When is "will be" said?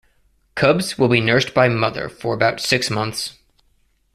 0.97-1.21